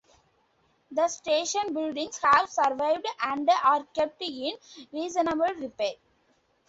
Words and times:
The 0.89 1.07
station 1.09 1.75
buildings 1.75 2.19
have 2.23 2.49
survived 2.49 3.05
and 3.21 3.47
are 3.63 3.83
kept 3.93 4.19
in 4.23 4.53
reasonable 4.91 5.53
repair. 5.59 5.93